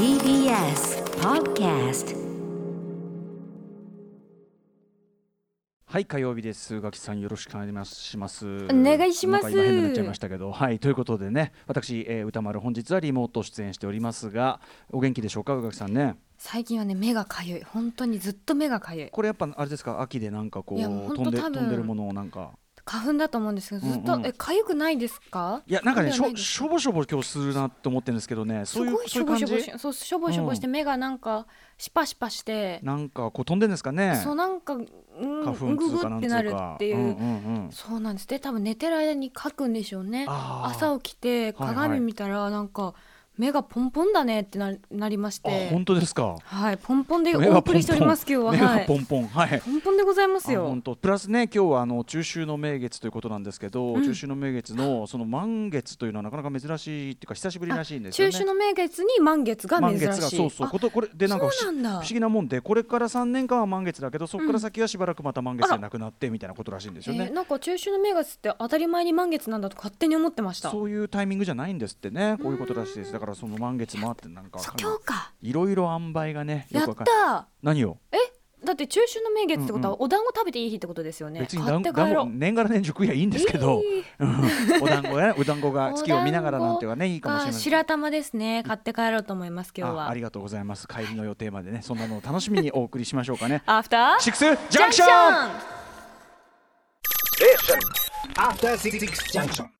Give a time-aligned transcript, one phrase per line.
[0.00, 2.16] TBS Podcast
[5.84, 6.74] はい火曜日です。
[6.76, 8.46] 宇垣さんよろしくお願いします。
[8.64, 9.50] お願いします。
[9.50, 10.52] 今変になっちゃいましたけど。
[10.52, 11.52] はいということでね。
[11.66, 15.54] 私、えー、歌丸本日はリモート出演しておりますがお元気でしょうか？
[15.54, 16.16] 宇垣さんね。
[16.38, 17.62] 最近はね目がかゆい。
[17.62, 19.10] 本当にずっと目がかゆい。
[19.10, 20.00] これやっぱあれですか？
[20.00, 22.52] 秋でなんかこう飛んで飛んでるものをなんか
[22.84, 24.20] 花粉だと思うんですけどずっと、うん。
[24.20, 25.62] うんえかゆくないですか？
[25.66, 28.66] いやなんかねしょしょぼしょぼ今日するなって思ってるんですけどね。
[28.66, 31.46] すそういうごいしょぼしょぼしそうしょぼしょぼして目がなんか
[31.78, 34.20] シパシパして、なんかこう飛んでんですかね？
[34.22, 34.86] そうなんかうん
[35.44, 37.70] 花粉うんぐぐってなるかっていう、うんうんうん。
[37.72, 38.26] そうなんです。
[38.28, 40.26] で多分寝てる間に書くんでしょうね。
[40.28, 41.74] 朝起きてはいはい。
[41.74, 42.94] 鏡見たらなんか
[43.40, 46.36] 目がポンポンだねってななりましあて本当ですか？
[46.44, 48.52] はいポンポンでお送りしております今日は。
[48.52, 48.86] 目がはい。
[48.86, 49.26] ポンポン。
[49.28, 49.60] はい。
[49.60, 50.94] ポンポンでございますあよ本当。
[50.94, 54.02] プラスね今日はあの中秋の名月ということなんですけど、うん。
[54.04, 58.32] 中秋の名月のその満月というのはなかなか珍しいっていうか久しぶりらしいんですよね。
[58.32, 60.06] 中秋の名月に満月が珍しい。
[60.06, 60.66] 満月がそうそう。
[60.66, 67.28] あことこれでなんか不思議なもんでこれから3年間は満月だけどそこから先はしばらくまた満月でなくなってみたいなことらしいんですよね。
[67.28, 70.70] えーなんか中秋の名月って当たり前に満月なんだと勝手に思ってました。
[70.70, 72.36] そういうタイミングじゃないんですってね。
[72.42, 73.12] こういうことらしいです。
[73.12, 75.52] だからその満月もあってなんか今日かい。
[75.52, 77.48] ろいろ塩梅がねよやった。
[77.62, 77.98] 何を？
[78.12, 78.16] え？
[78.62, 82.26] だって中秋の名月ってことはお団子食べていい日ってことですよね、別に買団団って帰ろう。
[82.26, 84.04] 子年がら年中食いやいいんですけど、いい。
[84.18, 84.82] うん。
[84.82, 87.60] お団子やお団子が 月を見ながらなんてはねいいかもしれません。
[87.60, 88.62] 白玉ですね。
[88.66, 90.04] 買って帰ろうと思います今日は。
[90.04, 90.86] あありがとうございます。
[90.86, 93.62] 帰りの予定までねそんなのを楽しみにお送りしましょうかね。
[93.64, 95.08] アフターシックスジャンクション
[98.34, 98.98] After Six
[99.32, 99.79] Junction.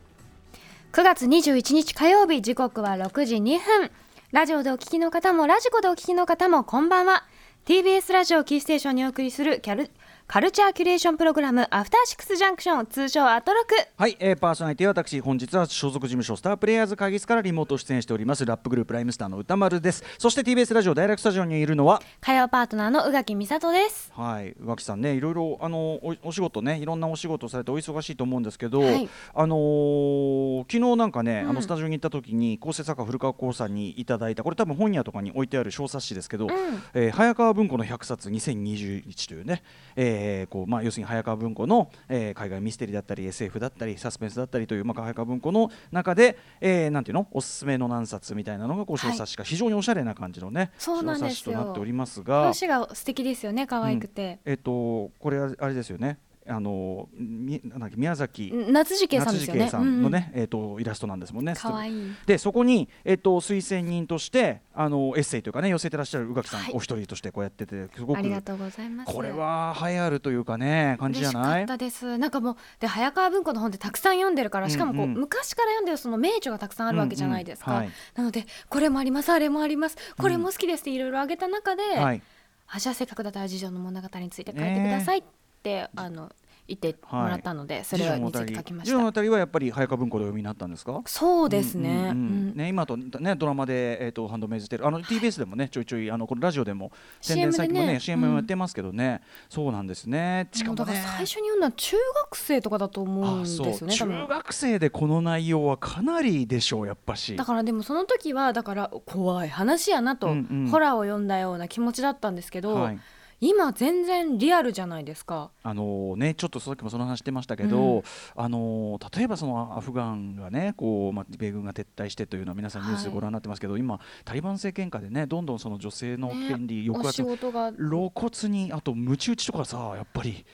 [0.92, 3.92] 9月21日火曜日時刻は6時2分。
[4.32, 7.22] ラジオでお聞きの方もラジコでお聞きの方もこんばんは。
[7.64, 9.88] TBS ラジオキーステーションにお送りするキャル
[10.32, 13.74] カルチャーキュレーションプログラムアフターシックスジャンクション通称アトロク。
[13.96, 20.04] はい、えー、パーソナリティは私本日は所属事務所スタープレイヤーズ会議室からリモート出演しておりますラップグループライムスターの歌丸です。
[20.18, 22.00] そして TBS ラジオダイレクトスタジオにいるのは？
[22.20, 24.12] 火曜パートナーの宇垣美里です。
[24.14, 29.08] はい宇垣さんねいろいろあのおお仕事ねいろんなお仕事されてお忙しいと思うんですけど、はい。
[29.34, 31.50] あのー昨日なんかね、うん。
[31.50, 36.46] あのスタジオに行った時に構成作家古川光さんにいただいたこれ多分本屋とかに置いてある小冊子ですけど、
[36.94, 39.64] えー早川文庫の100冊2021というね、
[39.96, 40.19] えー
[40.50, 52.40] こうまあ、要するに早川文庫の、えー海外ミステリーだったり SF だったりサスペンスだったりという、まあ、早川文庫の中で、えーなんていうのおすすめの何冊みたいなのがこう小冊子が非常におしゃれな感じのね、そうなん小冊子となっておりますが。
[52.42, 56.18] 話が素敵ですよね可愛くて、えっとこれはあれですよね。
[56.50, 58.52] あのみなん宮崎。
[58.70, 59.68] 夏次圭さんですよね。
[59.68, 61.54] さんのね、えっとイラストなんですもんね。
[61.56, 66.72] 可愛いでそこにえっと推薦人としてあのエッセイというかね寄せてらっしゃる宇垣さん、はい。
[66.74, 69.12] お一人としてこうやっててすごくありがとうございます。
[69.12, 71.64] これは流行るというかね感じじゃない？
[71.64, 71.78] 嬉しかっ？
[71.78, 72.18] たです。
[72.18, 77.92] なんかもうで早川文庫の本ってたくさん読んでるからしかもこう、うんうん昔から読んでるその名著がたくさんあるわけじゃないですか、うんうんはい。
[78.16, 79.96] なのでこれもありますあれもあります。
[80.18, 82.22] これも好きですっていろいろ挙げた中で、はい。
[82.68, 85.22] あじゃあせっかくだったら次女の物語について書いてくださいっ
[85.62, 86.30] て、あの
[86.70, 88.96] 言ってもらったので、それについて書きました。
[88.96, 91.02] のあたりはやっぱり早川文庫でお読みになったんですか？
[91.06, 98.36] そうですね、ね今とねドラマでえっ、とハンドメイズテールあの TBS でもねちょいちょいあのこのラジオでも宣伝先もね CM もうん。
[98.36, 100.48] やってますけどね、そうなんですね。
[100.52, 104.26] しかもだから最初に読んだの中学生とかだと思うんあですよね多分。
[104.28, 107.36] 学生でこの内容はかなりでしょうやっぱし。
[107.36, 113.00] だからでもその時はだから怖い話やなと、ホラーを読んだような気持ちだったんですけど、はい
[113.40, 115.50] 今全然リアルじゃないですか。
[115.62, 118.02] あのねちょっとさっきもその話してましたけど、うん。
[118.36, 127.72] あの例えばそのアフガンがねこうまあ米軍が撤退してというのは皆さんニュースでご覧になってますけど、今タリバン政権下でねどんどんその女性の権利、ね抑圧事が。
[127.72, 130.44] 露骨にあとムチ打ちとかさやっぱり。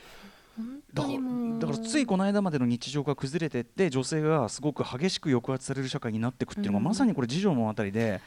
[0.56, 6.84] 本だからだからついこの間までの日常が崩れてって女性がすごく激しく抑圧される社会になっていくっていうのが、うん。
[6.84, 8.20] まさにこれ次女のあたりで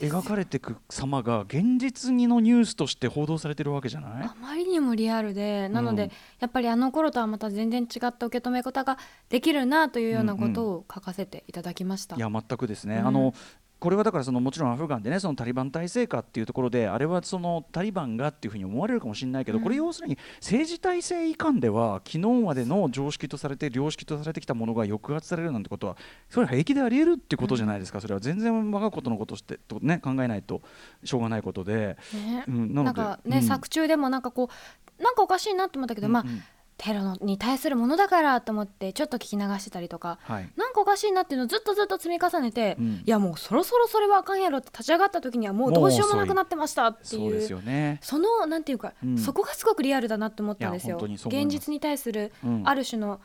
[0.00, 4.24] 描かれていく様が現実にのニュースとして報道されてるわけじゃない？
[4.24, 8.96] あまりにもリアルでなので、うんやっぱりあの頃とはまた全然違った受け止め方が
[9.28, 12.16] できるなというようなことを書かせていただきました。
[12.16, 13.06] いや全くですね、うん。
[13.06, 13.34] あの
[13.80, 19.64] これはだからそのもちろんアフガンでねそのタリバン体制下っていうところであれはそのタリバンがっていうふうに思われるかもしれないけど、うん。
[19.64, 25.96] これ要するに政治体制以下では昨日までの常識とされて良識とされてきたものが抑圧されるなんてことは
[26.28, 30.60] それは平気であり得るってことじゃないですか、それは全然我がことのことしてと、ね、考えないと
[31.02, 32.44] しょうがないことで、ね。
[32.46, 33.42] うん、なんかね、うん。
[33.42, 34.50] 作中でもなんかこ
[34.98, 36.28] うなんかおかしいなと思ったけど、まあうん。
[36.28, 36.42] うん
[36.82, 40.50] テロのに対するものだからと思ってちょっと聞き流してたりとかはい。
[40.56, 42.86] なんかおかしいなっていうのをずっとずっと積み重ねて、うん。
[42.86, 47.98] いやもうそろそろそれはあかんやろって立ち上がった時にはもうどうしようもなくなってましたっていうそね。
[48.00, 49.18] そのなんていうか、うん。
[49.18, 50.96] そこがすごくリアルだなって思ったんですよ。
[50.96, 52.62] 現実に対するうん。
[52.64, 53.20] ある種の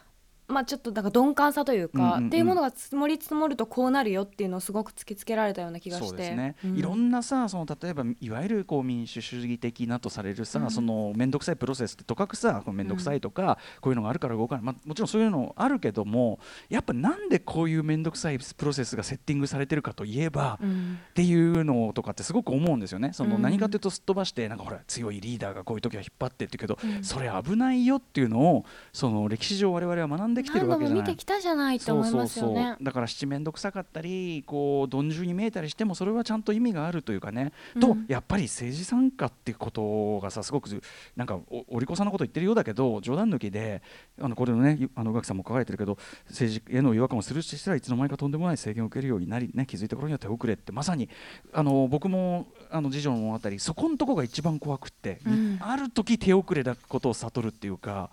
[0.47, 2.27] まあちょっとなんか鈍感さというか、うんうんうん。
[2.27, 6.07] っていうものが積もり積もるとこうなるよっていうのをすごく突きつけられたような気がして。
[6.07, 6.77] そうですね、うん。
[6.77, 10.71] いろんなさその例えばいわゆるこう民主主義的なとされるさ、うん。
[10.71, 16.39] その面倒くさいプロセスってとかくさ面倒くさいとか、こういうのがあるから動かない、まあ、もちろんそういうのあるけども
[16.69, 20.99] やっぱなんでこういう面倒くさいプロセスがセッティングされてるかといえば、うん。
[21.09, 23.11] っていうのとかってすごく思うんですよね。
[23.13, 23.41] そのうん。
[23.41, 27.03] 何かというとすっ飛ばしてなんかほら強いリーダーがこういう時は引っ張ってって言うけど、うん。
[27.03, 31.25] それ危ないよっていうのをその歴史上我々は学んできてるわけじゃないも見てき。
[31.25, 32.75] たじゃないと思いますよね。
[32.81, 40.69] だから七面倒くさかったりこう鈍重に見えたりしてもそれはちゃんと意味があるというかね、うんとやっぱり政治参加っていうことがさすごく
[41.15, 43.81] なんかおお利口さんなこと言ってるようだけど冗談抜きで
[44.21, 45.97] あのこれのねあの宇垣さんも書かれてるけど
[46.29, 51.09] 政治への違和感をするしたらいつの間にかとんでもない制限を受けるようになり、ね、気づいた頃には手遅れってまさに
[51.53, 58.09] あの僕もあの次女の物語そこのとこが一番怖くって、うんある時手遅れだことを悟るっていうか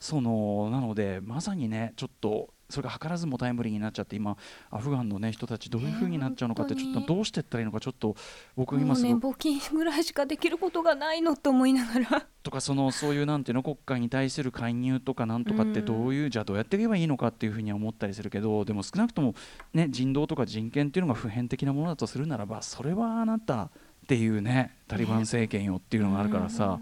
[0.00, 4.36] そのなのでまさにねちょっとそれが図らずもタイムリーになっちゃって今
[4.70, 8.16] アフガンの、ね、人たちどういうふうになっちゃうのかってえーちょっとどうしていったらいいのかちょっと
[8.56, 19.34] 僕今すごく募金ぐらいしかできることがないのと思いながらとかそのそういうなんていうの国家に対する介入とかなんとかってどういう、じゃあどうやっていけばいいのかっていうふうには思ったりするけどでも少なくとも、
[19.74, 23.70] ね、人道とか人権っていうのが普遍的なものだとするならばそれはあなたっ
[24.08, 26.80] ていうねタリバン政権よっていうのがあるからさ、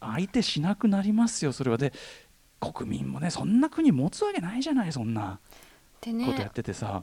[0.00, 1.78] 相手しなくなりますよそれは。
[1.78, 1.92] で
[2.60, 5.40] 国民もねそんな国持つわけないじゃないそんな
[6.00, 7.02] ことやっねててさ。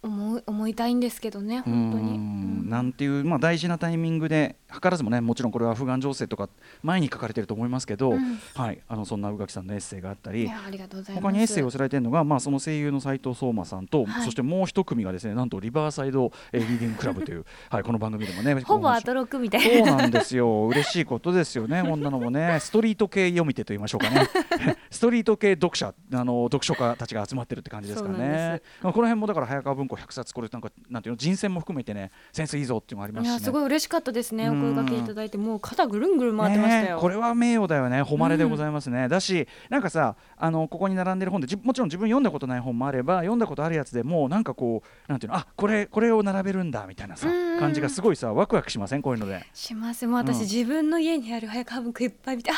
[0.00, 2.16] 思い思いたいんですけどねう本当に。
[2.16, 2.70] ん。
[2.70, 6.48] なんていう、まあ、大事なタイミングで図らずもねもちろんこれはアフガン情勢とか
[6.82, 8.38] 前に書かれてると思いますけど、うん。
[8.54, 10.48] はい、あのそんな宇垣さんのエッセイがあったいり。
[10.48, 14.24] 他にエッセイを寄せられてるのが、まあ、その声優の斉藤壮馬さんと、はい。
[14.24, 19.96] そしてもう一組がですねなんとリバーサイド、えーリーディングクラブという、 はい、この番組でもねほぼアトロクみたいそうな。
[19.96, 20.68] なんですよ。
[20.68, 22.58] 嬉しいことですよねこんなのもね。
[22.60, 24.28] ストリート系読み手と言いましょうかね。
[24.90, 34.48] ストリート系読者あの読書家たちが集まってるって感じですからねでまあこの辺もだから早川文庫100冊これなんかなんていうの人選も含めてねセンスいいぞっていうのがありますし、ね、いやすごい嬉しかったですね。
[34.48, 34.60] おうん。
[34.60, 36.82] 声掛けいただいてもう肩ぐるんぐるん回ってましたよ。
[36.82, 38.02] ねえこれは名誉だよね。
[38.02, 47.34] 誉れでございますね、だしなんかさあのここに並んでる本でじもちろん自分読んだことない本もあれば読んだことあるやつでもなんかこうなんていうのあこれこれを並べるんだみたいなさうん。
[47.34, 49.02] うん感じがすごいさワクワクしません？
[49.02, 49.44] こういうので。
[49.52, 50.06] します。
[50.06, 50.40] もう私、うん。
[50.42, 52.54] 自分の家にある早川文庫いっぱい見てあ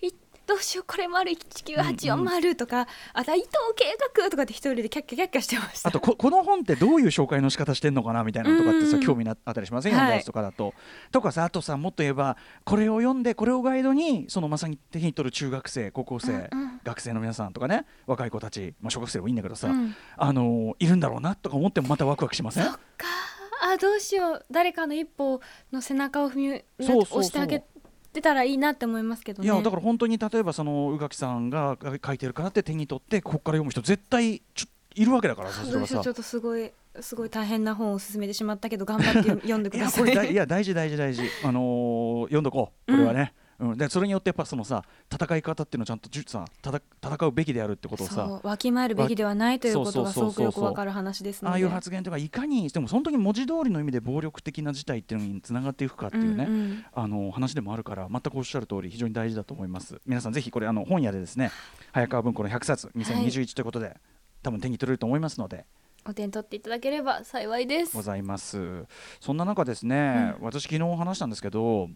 [0.00, 0.12] い
[0.46, 10.74] どうしようこれ丸1984とか、あと伊藤計画とかって一人でキャッキャキャッキャしてましたあとこ この本ってどういう紹介の仕方してんのかなみたいなのとかってさうん興味なあったりしませんはい読んだやつとかだと。
[11.10, 16.80] とかさあとさもっと言えばこれを読んでこれをガイドにそのまさに手に取る中学生高校生、うんうん。
[16.84, 19.96] 学生の皆さんとかね若い子たち、まあ、小学生でもいいんだけどさ、うん。
[20.16, 22.64] あのーいるんだろうなとか思ってもまたワクワクしません？
[22.64, 23.06] そっか。
[23.62, 24.46] あどうしよう。
[24.50, 25.40] 誰かの一歩
[25.72, 27.18] の背中を踏みそうそうそう。
[27.20, 27.64] 押してあげ
[28.14, 29.46] てたらいいなって思いますけどね。
[29.46, 36.00] いやだから本当に例えばその宇垣さんが書いてるからって手に取ってここから読む人絶対ちょいるわけだからさそれはさ。
[36.00, 36.70] ちょっとすごい
[37.00, 41.22] すごい大変な本を勧めてしまったけど頑張って読読んでくださいこれ大いや大事大事大事。
[41.44, 42.92] あのー読んどこう。
[42.92, 43.43] これはね、うん
[43.76, 50.46] でそれによってやっぱそのさ戦い方っていうのをちゃんとさ戦戦うべきであるってことをさそうわきまえるべきではないということがすそうそうそうそう。
[50.46, 51.52] ごくよくわかる話ですので。
[51.52, 56.84] ああいう発言とかいかにでも本当に文字通りの意味で暴力的な事態っていうのにつながっていくかっていうね、うんうん。
[56.92, 60.00] あの話でもあるから全くおっしゃる通り非常に大事だと思います。
[60.06, 61.50] 皆さんぜひこれあの本屋でですね
[61.92, 63.96] 早川文庫の100冊2021ということで、
[64.42, 65.66] 多分手に取れると思いますので。
[66.06, 67.96] お手に取っていただければ幸いです。
[67.96, 68.84] ございます。
[69.20, 71.88] そんな中ですね、私昨日話したんですけど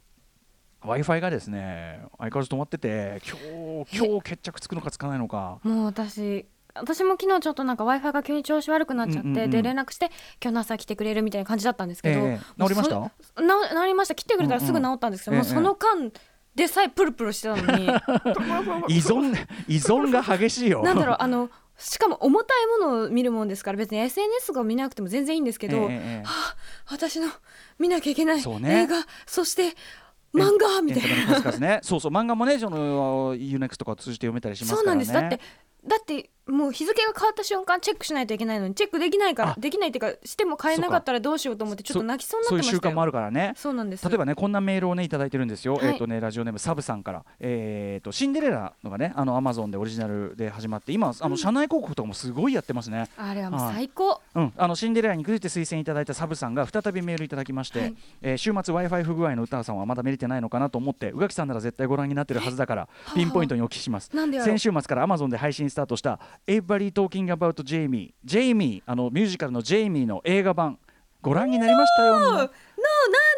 [0.82, 5.58] w i f i がですね相変わらず止まってて今日今日決着つくのかつかないのか。
[5.62, 9.50] もう私私も昨日ちょっとなんか w i f i が急に調子悪くなっちゃって、うんうんうん。
[9.50, 10.06] で連絡して
[10.40, 12.62] 今日の朝来てくれるみたいな感じだったんですけど、ええ。
[12.62, 13.10] 治りました？
[13.36, 14.14] 治りました。
[14.14, 15.46] 来てくれたらすぐ治ったんですけど、うんうん。
[15.46, 16.12] もうその間
[16.54, 17.86] でさえプルプルしてたのに。
[18.88, 19.34] 依存
[19.66, 20.82] 依存が激しいよ。
[20.82, 26.24] なんだろうあのしかも重たいものを見るもんですから別に SNS が見なくても全然いいんですけど、ええええ。
[26.90, 27.28] 私の
[27.78, 28.82] 見なきゃいけないそうね。
[28.82, 29.76] 映画そして
[30.34, 30.82] 漫画？
[30.82, 31.02] みたい
[31.60, 31.80] な。
[31.82, 32.12] そうそう。
[32.12, 35.04] 漫画もねその UNEXT とかを通じて読めたりしますそうからね。
[35.06, 35.36] なんです。
[35.36, 35.40] だって
[35.86, 43.52] だってもう日付が変わった瞬間チェックしないといけないのにチェックできないからあできないっていうかしても買えなかったらどうしようと思ってちょっと泣きそうになってましそういう習慣もあるからね。
[43.56, 44.08] そうなんです。
[44.08, 47.24] 例えばねこんなメールをねいただいてるんですよ、はいえっ、とねラジオネームサブさんから。
[47.40, 54.20] えっ、とシンデレラのがねあのアマゾンでオリジナルで始まって今あの社内広告とかもすごいやってますね、あれはもう最高。
[54.34, 57.94] うん、あのシンデレラについて推薦いただいたサブさんが再びメールいただきまして、はい。
[58.22, 64.10] えー週末 w i f i 不具合の歌さんはまだ見れてないのかなと思って宇垣さんなら絶対ご覧になってるはずだからピンポイントにお聞きします。
[64.44, 70.78] 先週末から Amazon で配信スタートした「Everybody Talking About Jamie」ジェイミーあのミュージカルのジェイミーの映画版
[71.20, 72.20] ご覧になりましたよ。
[72.20, 72.50] のな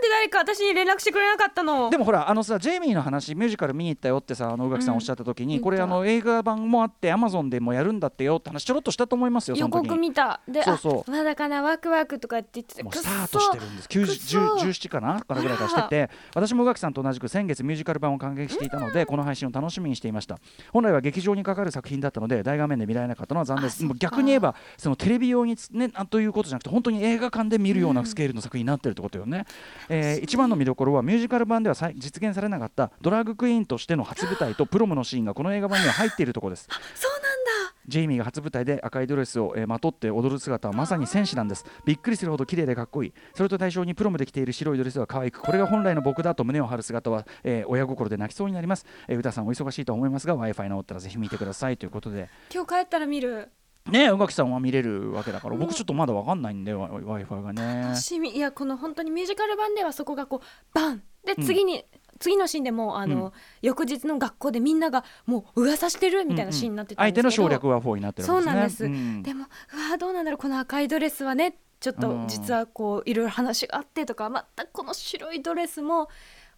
[0.01, 1.91] で誰か私に連絡してくれなかったの？
[1.91, 10.41] でもほらあのさジェイミーの話ミュージカル見に行ったよってさあの宇垣さんおっしゃった時に、うんこれあの映画版もあってアマゾンでもやるんだってよって話ちょろっとしたと思いますよそ予告見た。
[10.49, 11.11] でそうそう。
[11.11, 13.89] あまだかなワクワクとかって言っててもうスタートしてるんです。
[13.89, 14.39] 9くっそ。
[14.39, 16.11] 10 17かなからぐらいからしてて。
[16.35, 20.39] 私も宇垣さんと同じく先月ミュージカル版を感激していたので、この配信を楽しみにしていました。
[20.73, 23.65] 本来は劇場にかかる作品だったので大画面で見られなかったのは残念。
[23.65, 29.47] です逆に言えばそのテレビ用につねあということじゃなくて本当に映画館で見るようなスケールの作品になってるってことよね、
[29.91, 36.69] えー一番の見どころはミュージカル版では実現されなかったドラッグクイーンとしての初舞台とプロムのシーンがこの映画版には入っているところです。
[36.95, 37.75] そうなんだ。
[37.89, 41.65] ジェイミーが初舞台で赤いドレスを、えーまとって踊る姿はまさに戦士なんです。
[41.85, 43.13] びっくりするほど綺麗でかっこいい。
[43.35, 52.29] それと対象にプロムで着ている白いドレスは可愛くこれが本来の僕だと胸を張る姿は、えー親心で泣きそうになります、えー、歌さんお忙しいと思いますが w i f i 直ったらぜひ見てくださいということで。
[52.53, 53.51] 今日帰ったら見る
[53.87, 57.83] ね宇垣さんは見れるわけだから僕ちょっとまだわかんないんで w i f i がね。
[57.83, 58.37] 楽しみ。
[58.37, 61.03] いやこの本当にミュージカル版ではそこがこうバン！
[61.25, 61.85] で次に、
[62.19, 63.33] 次のシーンでもうあの、うん。
[63.63, 69.23] 翌日の学校でみんながもう噂してるみたいなシーンになってたん相ですけど、手の省略は4になってるそうなんです、うん。
[69.23, 72.29] でもうわどうなんだろうこの赤いドレスはねちょっとうん。
[72.29, 76.09] 実はこういろいろ話があってとかまたこの白いドレスも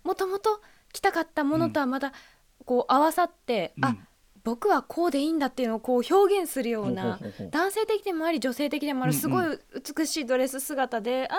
[0.04, 0.60] もともと
[0.92, 2.12] 着たかったものとはまた
[2.64, 3.84] こう合わさって、うん。
[3.84, 3.96] あ
[4.44, 7.18] 僕はこうでいいんだっていうのをこう表現するような
[7.50, 9.58] 男性的でもあり女性的でもあるすごい
[9.96, 11.34] 美しいドレス姿で、あ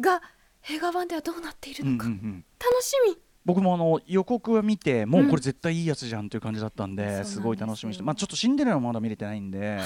[0.00, 0.22] ーが
[0.68, 3.16] 映画版ではどうなっているのか、うん楽しみ。
[3.44, 5.28] 僕もあの予告は見てもううん。
[5.28, 9.80] これ絶対いいやつじゃんという感じだったんで、すごい楽しみにしてまあちょっとシンデレラはまだ見れてないんで。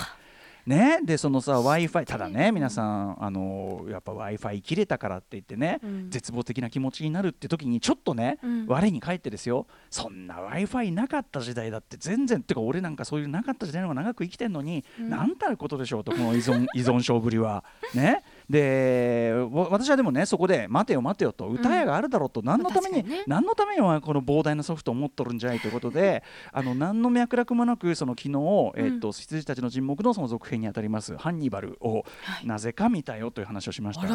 [0.69, 6.11] ね、でそのさ w i f i ただね皆さんあのやっぱ w i f i 切れたからって言ってね、うん。
[6.11, 8.67] 絶望的な気持ちになるって時にちょっとね、うん。
[8.67, 9.67] 我に返ってですよ。
[9.89, 15.09] そんな w i f i なかった時代だって全然ってか俺なんかそういうなかった時代の方が長く生きてんのに、うん。
[15.09, 17.65] なんたることでしょうとこの依存依存症ぶりは。
[17.95, 23.25] ね、でわ私はでもねそこで待てよ待てよと歌屋があるだろうと、何のために、ね。
[23.27, 32.05] 何のためにこの膨大なソフトを持っとるんじゃいということで あの何の脈絡もなくその昨日、えっと羊たちの沈黙のその続編にあたりますハンニバルを
[32.45, 34.07] なぜか見たよという話をしました。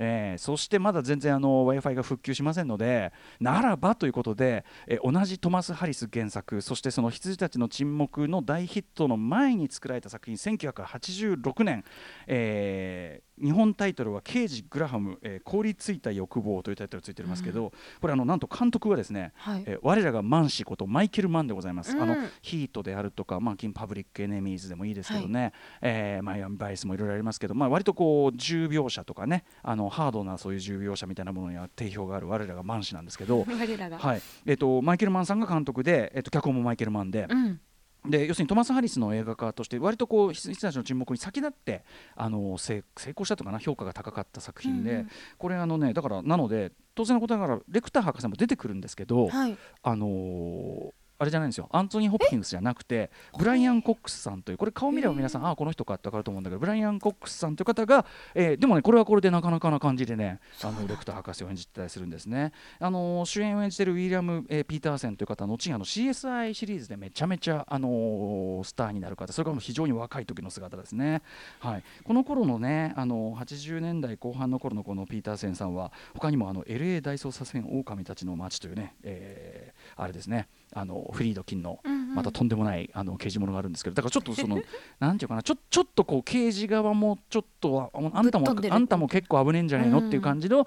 [0.00, 11.84] らえーそしてまだ全然 w i f i が復旧しませんのでならばということで、えー同じトマス・ハリス原作そしてその羊たちの沈黙の大ヒットの前に作られた作品1986年、
[12.26, 19.64] えー日本タイトルは「刑事グラハム、えー凍りついた欲望」というタイトルついてますけど、これあのなんと監督はですね、はい。
[19.66, 22.02] えー我らがマン氏ことマイケル・マンでございます、うん。
[22.02, 33.44] あのヒートであるとか、まあ、金パブリック・エネミーズでもいいですけどね、えーマイアミ・バイスもいろいろありますけど、まあ、割とこう重描写とかねあのハードなそういう重描写みたいなものには定評がある我らがマン氏なんですけど、
[33.98, 34.22] はい。
[34.46, 37.26] えっとマイケル・マンさんが監督で、えっと脚本もマイケル・マンで。
[37.28, 37.60] うん。
[38.08, 41.84] で要するにトマス・ハリスの映画化として割とこう羊たちの沈黙に先立って
[42.16, 45.10] あの成成功したとかな評価が高かった作品で、うんうん。
[45.36, 49.56] これあのねだからなので当然のことながらレクター博士も出てくるんですけど、はい。
[49.82, 50.90] あのー
[51.20, 51.68] あれじゃないんですよ。
[51.70, 71.20] アントニー・ホプキンスじゃなくてブライアン・コックスさんというこれ顔見れば皆さんああこの人かって分かると思うんだけどブライアン・コックスさんという方が、えーでもねこれはこれでなかなかな感じでねあのレクター博士を演じてたりするんですね、あのー主演を演じてるウィリアム・えーピーターセンという方は後にあの CSI シリーズでめちゃめちゃ、あのースターになる方それからも非常に若い時の姿ですね、
[71.58, 81.80] はい、この頃のね、あのー80年代後半の頃のこのピーターセンさんは他にもあの LA 大捜査線狼たちの街というね、えーあれですねあのフリード金の
[82.14, 84.60] またとんでもないあの刑事ものがあるんですけどだからちょっとその
[84.98, 90.66] なんていうかなちょちょっとこう刑事側もちょっとはああんたもあんたも結構危ねえんじゃないのうんっていう感じの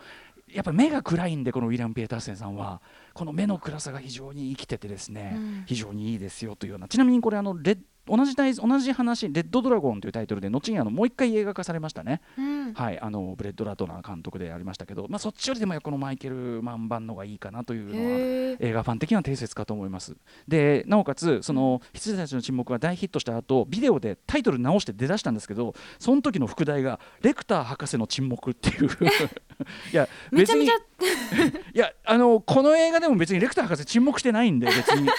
[0.53, 2.81] やっぱ目が暗いんでこのウィリアム・ピエターセンさんは
[3.13, 5.63] この目の暗さが非常に生きててですね、うん。
[5.65, 6.87] 非常にいいですよというような。
[6.87, 12.21] ちなみにこれあのレッ同じ題同じ話「レッドドラゴン」というタイトルで後にあのもう一回映画化されましたね。
[12.37, 12.73] うん。
[12.73, 20.15] はい、あのブレット・ラトナー監督でありましたけど、まあ、そっちよりでもこのマイケル・マン版のがいいかなというのは映画ファン的には定説かと思います。
[20.47, 28.89] でなおかつその「羊たちの沈黙」が大ヒットした後ビデオでタイトル直して出だしたんですけどその時の副題が「レクター博士の沈黙」っていう。
[29.93, 30.73] いやめちゃめちゃ。
[31.73, 35.09] いやあのこの映画でも別にレクター博士沈黙してないんで別に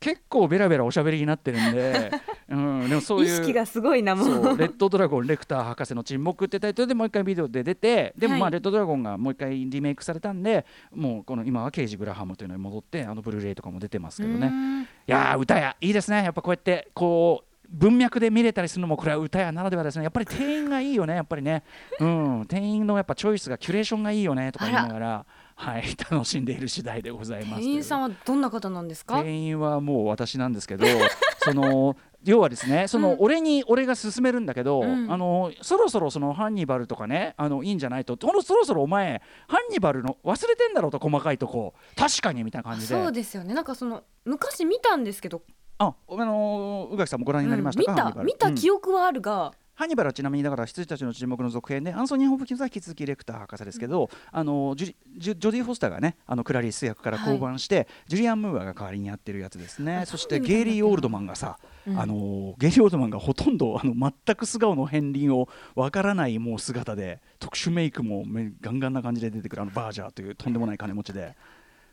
[0.00, 2.10] 結構ベラベラおしゃべりになってるんで、
[2.48, 10.64] うん、でもそういう意識がすごいなもそううレッドドラゴンレクター博士の沈黙ってタイトルでもう一回ビデオで出てでもまあはいレッドドラゴンがもう一回リメイクされたんで
[10.94, 14.46] もうこの今はケイジ・グラハムというのに戻ってあのブルーレイとかも出てますけどね。
[14.46, 14.82] うん。
[14.82, 16.24] いやー歌やいいですね。
[16.24, 20.04] やっぱこうやってこう文脈で見れたりするのもこれは歌やならではですね。
[20.04, 21.62] やっぱり店員がいいよねやっぱりね。
[22.00, 22.46] うん。
[22.48, 25.26] 店員のやっぱチョイスがキュレーションがいいよねとか言いながら
[25.60, 27.60] はい 楽しんでいる次第でございます。
[27.62, 29.22] 店員さんはどんな方なんですか？
[29.22, 30.86] 店員はもう私なんですけど
[31.44, 35.12] その要はですねその、うん俺に俺が勧めるんだけど、うん。
[35.12, 42.94] あのそろそろそのハンニバルとかねあのいいんじゃないとそろそろお前ハンニバルの忘れてんだろうと細かいとこ確かにみたいなあ感じで。
[42.94, 43.52] そうですよね。
[43.52, 45.42] なんかその昔見たんですけど、
[45.78, 48.54] ああの宇垣さんもご覧になりましたか、うん見た見たうん。
[48.54, 59.96] 記憶はあるが、ハンニバルはちなみにだから羊たちの注目の続編でアンソニー・ホプキンスは引き続きレクター博士ですけど、あのジジョディ・フォスターがねあのクラリス役から降板して、ジュリアン・ムーアが代わりにやってるやつですね。
[59.96, 61.98] あそしてゲイリー・オールドマンがさ、うん。
[61.98, 71.34] あのゲイリー・オールドマンがほとんどあの全く素顔の片鱗をわからないもう姿で特殊メイクもめガンガンな感じで出てくるあのバージャーというとんでもない金持ちで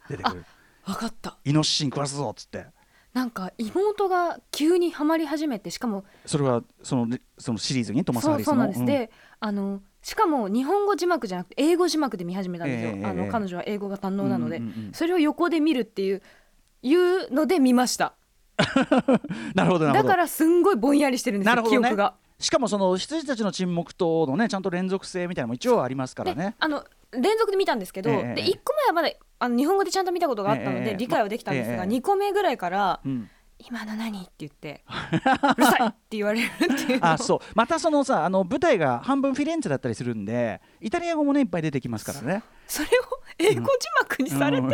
[0.10, 0.46] 出てくる。
[0.86, 1.38] 分かった。
[1.46, 2.66] イノシシに食わすぞっつって
[3.18, 8.54] なんか妹が急にはまり始めてしかもそれはそのそのシリーズにトマス・ハリスの？
[8.54, 9.10] そうなんです、で
[9.40, 13.30] あのしかも日本語字幕じゃなくて英語字幕で見始めたんですよ、ええあのええ。
[13.32, 16.22] 彼女は英語が堪能なので、うんうんうんそれを横で見るっていう
[16.84, 18.14] いうので見ました。
[19.56, 20.04] なるほどなるほど。
[20.04, 21.88] だからすんごいぼんやりしてるんですよ、なるほどね。
[21.88, 22.14] 記憶が。
[22.38, 26.56] しかもその羊たちの沈黙とのねちゃんと連続性みたいなのも一応ありますからでね。
[26.60, 29.10] あの連続で見たんですけど、ええで1個目はまだ
[29.40, 34.84] あの日本語でちゃんと見たことがあったのええで理解はできたんですが、ええ2個目ぐらいからうん、「今の何?」って言って
[35.58, 42.44] 「うるさい!」って言われるっていうのあそうまたそのさあの舞台が半分フィレンツェだったりするんでイタリア語もねいっぱい出てきますからね。
[42.68, 42.92] それを
[43.40, 44.72] 英語字幕にされても、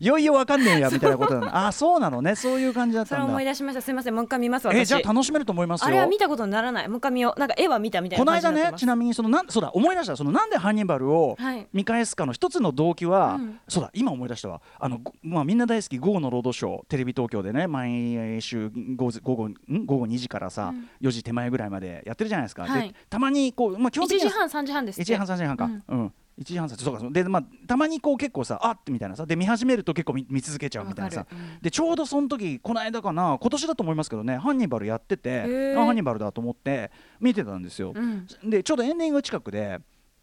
[0.00, 1.66] い よいよわかんねえやみたいなことなの。
[1.66, 2.34] あそうなのね。
[2.34, 3.50] そういう感じだっそれを思いたんだ。
[3.52, 3.82] 出しました。
[3.82, 4.14] すいません。
[4.14, 4.76] もう一回見ます私。
[4.76, 5.86] えじゃあ楽しめると思いますよ。
[5.86, 6.88] あれは見たことにならない。
[6.88, 7.38] もう一回見よう。
[7.38, 10.16] なんか絵は見たみたいなこの間ねちなみにそのなんそうだ思い出した。
[10.16, 11.66] そのなんでハンニバルをはい。
[11.72, 13.60] 見返すかの一つの動機は、うん。
[13.68, 14.60] そうだ今思い出したわ。
[14.78, 19.54] あの、ごまあ、みんな大好き「午後のロードショー」テレビ東京でね毎週午後午後ん？
[19.86, 20.88] 午後2時からさ、うん。
[21.00, 22.88] 4時手前ぐらいまでやってるじゃないですか、はい。
[22.88, 25.84] でたまにこう、まあ、基1本的には時半3時半です1時半3時半か、うん。
[25.88, 29.26] うん1時半3時そうかで、まあ、たまにこう結構さあってみたいなさ。
[29.26, 31.26] で見始めると結構見見続けちゃうみたいなさ。
[31.30, 31.58] うん。
[31.60, 35.80] でちょうどその時この間かな今年だと思いますけどねハンニバルやっててー。
[35.80, 38.26] あハンニバルだと思って見てたんですよ、うん。
[38.48, 39.78] でちょうどエンディング近くで、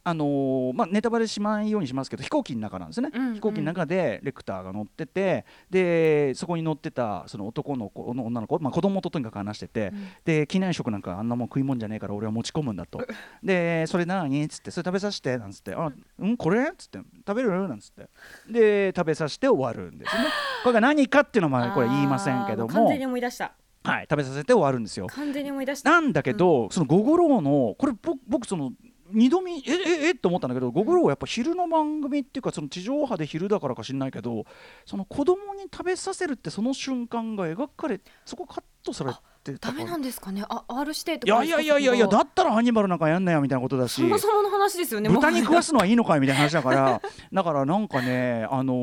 [0.08, 3.34] あのーまあ、ネタバレしないようにしますけど飛行機の中なんですね、うんうん。
[3.34, 10.08] 飛行機の中でレクターが乗っててでそこに乗ってたその男の子の女の子、まあ、子供ととにかく話してて、うん。
[10.24, 13.06] で機内食なんかあんなもん食いもんじゃねえから俺は持ち込むんだと。
[13.44, 16.70] でそれ何っつってそれ食べさせてなんつってあうんこれ？
[16.70, 17.50] っつって食べる？
[17.68, 18.10] なんつって。
[18.50, 20.24] で食べさせて終わるんですね。
[20.64, 22.74] これが何かっていうのはまあこれ言いませんけども。
[22.74, 23.51] 完全に思い出した。
[23.84, 25.08] はい、食べさせて終わるんですよ。
[25.08, 25.90] 完全に思い出した。
[25.92, 28.74] なんだけど、そのゴゴロウのこれ僕僕その
[29.11, 34.46] 二度見えええって思ったんだけどゴゴロウはやっぱ昼の番組っていうかその地上波で昼だからか知んないけど
[34.85, 39.11] その子供に食べさせるってその瞬間が描かれそこカットされ
[39.43, 40.43] てたダメなんですかね。
[40.50, 44.01] あ R 指定いとかやいやいやいやいやだだったらハンニバルなんかやんなよみたいなことだし。
[44.01, 48.74] そもそもの話ですよね豚に食わすすのはいいのかいみたいな話だからだからなんかねあの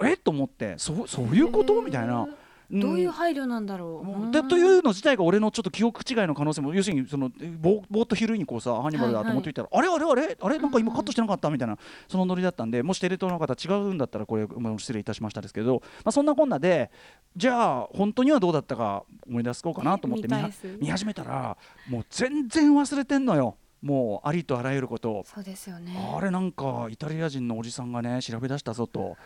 [0.00, 1.82] ーえっと思ってそそういうこと？
[1.82, 2.26] みたいな。
[2.70, 4.32] どういう配慮なんだろう？
[4.32, 10.36] でというの自体が俺のちょっと記憶違いの可能性も要するにそのえぼぼーっと昼にこうさハンニバルだと思っていたら、あれあれあれ？
[10.40, 10.58] あれ？
[10.58, 14.46] なんか今カットしてなかったみたいなそのノリだったんでもしテレ東の方違うんだったらこれ
[14.78, 16.90] 失礼いたしましたですけど、まあ、そんなこんなで
[17.36, 20.34] じゃあ本当にはどうだったか思い出そうかなと思って見
[20.80, 21.56] 見始めたら
[21.88, 23.56] もう全然忘れてんのよ。
[23.82, 25.12] もうありとあらゆること。
[25.12, 25.24] を。
[25.24, 25.94] そうですよね。
[26.16, 29.16] あれなんかイタリア人のおじさんがね調べ出したぞと。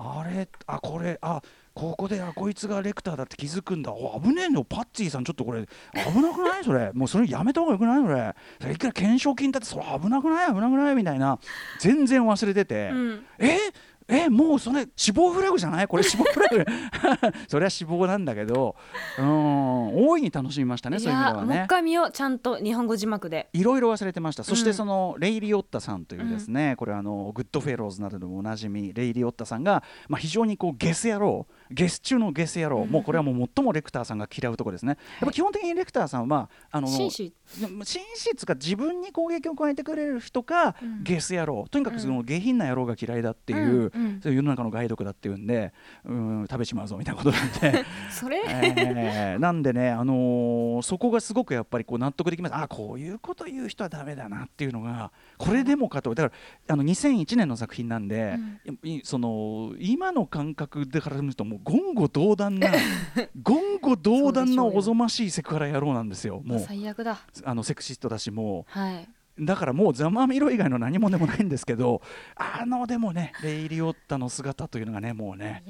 [0.00, 1.42] あれあこれあ
[1.78, 3.92] ここであこいつがレクターだって気づくんだ。
[3.92, 5.62] お危ねえのパッツィさんちょっとこれ
[5.94, 6.64] 危なくない？
[6.64, 6.90] それ。
[6.92, 8.02] もうそれやめた方がよくない？
[8.02, 8.34] それ。
[8.60, 9.66] それいくら懸賞金だって？
[9.68, 10.46] それ危なくない？
[10.48, 10.96] 危なくない？
[10.96, 11.38] みたいな。
[11.78, 13.24] 全然忘れてて、うん。
[13.38, 13.58] え？
[14.10, 14.30] え？
[14.30, 15.86] もうそれ死亡フラグじゃない？
[15.86, 16.64] これ死亡フラグ。
[17.46, 18.74] それは死亡なんだけど。
[19.18, 20.08] うん。
[20.08, 21.66] 大いに楽しみましたねいそういう意味でやもう一はね。
[21.68, 22.10] 回見よう。
[22.10, 23.50] ちゃんと日本語字幕で。
[23.52, 37.34] いろいろ忘れてました、そしうんてそのレイ・リオッタさんというですね、これあのグッドフェローズなどでもおなじみレイ・リオッタさんが、まあ、非常にこうゲス野郎ゲス中のゲス野郎、もうこれはもう最もレクターさんが嫌うところですね、やっぱ基本的にレクターさんはあの紳士。
[38.36, 41.02] つうか自分に攻撃を加えてくれる人か、うん。
[41.02, 41.66] ゲス野郎。
[41.70, 44.20] とにかくその下品な野郎が嫌いだっていう、うんうん。
[44.22, 45.72] そういう世の中の害毒だっていうんで
[46.04, 47.84] うん食べちまうぞみたいなことなんで。
[48.10, 52.54] それ、えーなんでね、あのーそこがすごくやっぱりこう納得できます。
[52.54, 56.14] あこういうこと言う人はダメだなっていうのがこれでもかと。
[56.14, 56.34] だか
[56.68, 58.36] らあの2001年の作品なんで、
[58.82, 62.68] いその今の感覚でから見るともう言語道断な
[63.34, 66.40] 言語道断なおぞましいセクハラ野郎なんですよ。
[66.44, 67.18] もう最悪だ。
[67.44, 72.02] あのセクシストだしもはい、うだからもうざまみろ以外の何もでもないんですけど
[72.36, 75.64] あのでもねレイリオッタの姿というのがねもうね。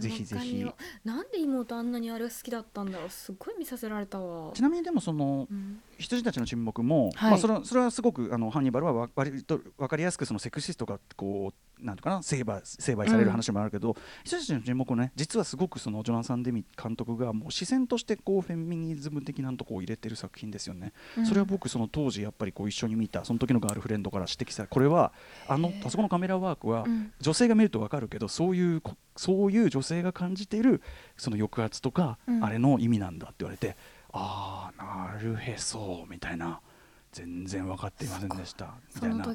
[0.00, 0.64] ぜひぜひ。
[1.04, 3.10] なんで妹あんなにあれ好きだったんだろう。
[3.10, 4.52] すっごい見させられたわ。
[4.52, 7.30] ちなみにでもそのうん羊たちの沈黙も、はい。
[7.30, 20.92] まあ、それはそれはすごくあのハンニバルはわ割と分かりやすくそのセクシストがこうなんとかな成敗成敗される話もあるけど、羊たちの沈黙をね実はすごくそのジョナサン・デミ監督がもう視線としてこうフェミニズム的なとこを入れてる作品ですよね、
[21.24, 25.12] それは僕その当時やっぱりこう一緒に見たその時のガールフレンドから指摘されこれは
[25.48, 27.12] あのあそこのカメラワークはうん。
[27.20, 30.80] 女性が見ると分かるけどそういうこそういう女性が感じている
[31.16, 32.44] その抑圧とか、うん。
[32.44, 33.76] あれの意味なんだって言われて
[34.12, 36.60] ああなるへそみたいな。
[37.12, 38.74] 全然分かっていませんでした。
[38.94, 39.26] みたいな。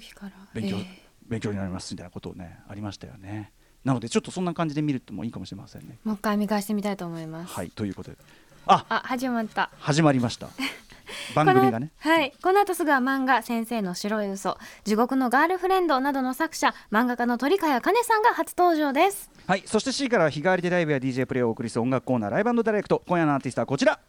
[0.54, 0.86] 勉強、え
[1.28, 3.52] 勉強になりますみたいなことをねありましたよね。
[3.84, 6.00] なのでちょっとそんな感じで見るともいいかもしれませんね。
[6.04, 8.18] ーもう一回見返してみたいと思います、はいということで。
[8.66, 9.70] ああ始まった。
[9.80, 10.50] 始まりました。
[11.36, 11.92] 番組がね。
[12.00, 12.34] はい。
[12.42, 19.30] この後すぐは漫画「先生の白い嘘地獄のガールフレンド」などの作者漫画家の鳥飼茜さんが初登場です。
[19.46, 23.04] はいそして C からは日替わりでライブや DJ プレイをお送りする音楽コーナーライブダイレクト。
[23.08, 24.00] 今夜のアーティストはこちら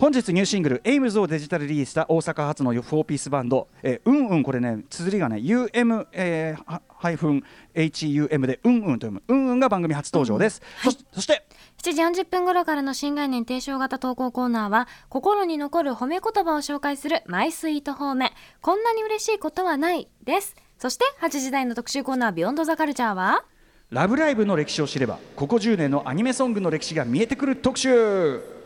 [0.00, 11.46] 本日ニューシングル「エイムズをデジタルリリースした大阪発の4ピースバンド「えーうんうん」これね綴りがね UM、えーはハイフン HUM で「うんうん」と読む「うんうん」が番組初登場です、そしそして。
[11.82, 18.32] 7時40分頃からの新概念提唱型投稿コーナーは心に残る褒め言葉を紹介するマイスイート褒め。
[18.62, 20.56] こんなに嬉しいことはないです。
[20.78, 23.44] そして8時台の特集コーナービヨンドザカルチャーは
[23.92, 28.59] 「ラブライブ!」の歴史を知ればここ10年のアニメソングの歴史が見えてくる特集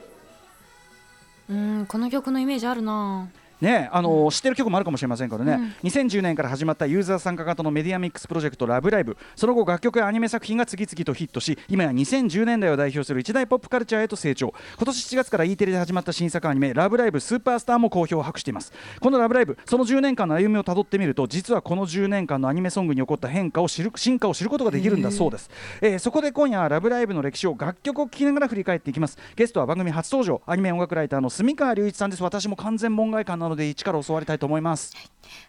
[1.48, 3.28] うんこの曲のイメージあるな。
[3.60, 14.52] ねあの知ってる曲もあるかもしれませんからね、2010年から始まったユーザー参加型のメディアミックスプロジェクト「ラブライブ!」その後楽曲やアニメ作品が次々とヒットし今や2010年代を代表する一大ポップカルチャーへと成長。
[14.76, 18.72] 今年7月から E テレで始まった新作アニメ「ラブライブスーパースター」も好評を博しています。
[19.00, 29.16] この「ラブライブ!」その10年間の歩みをたどってみると実はこの10年間のアニメソングに起こった変化を知る進化を知ることができるんだそうです、えーそこで今夜は「ラブライブ!」の歴史を楽曲を聴きながら振り返っていきます。
[29.36, 32.22] ゲストは番組初登場アニメ音楽ライターの住川隆一さんです。
[32.22, 34.94] 私も完全門外漢なので一から教わりたいと思います。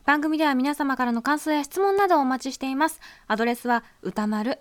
[0.06, 3.00] 番組では皆様からの感想や質問などをお待ちしています。
[3.28, 4.58] アドレスは歌丸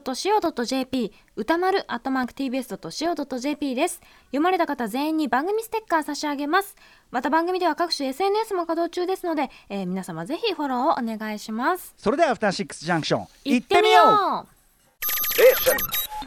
[0.00, 4.00] @tbs.co.jp 歌丸 @tbs.co.jp です。
[4.26, 6.76] 読まれた方全員に番組ステッカー差し上げます。
[7.10, 11.94] また番組では各種 SNS も稼働中ですので、えー皆様ぜひフォローをお願いします。
[11.96, 14.46] それではアフターシックスジャンクション行ってみよう。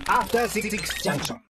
[0.07, 0.69] After Six
[1.03, 1.39] Junction.